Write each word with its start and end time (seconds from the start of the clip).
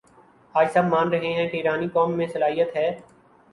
آج 0.55 0.67
سب 0.73 0.85
مان 0.85 1.09
رہے 1.09 1.33
ہیں 1.33 1.47
کہ 1.49 1.57
ایرانی 1.57 1.87
قوم 1.89 2.17
میں 2.17 2.27
صلاحیت 2.27 2.75
ہے 2.75 2.89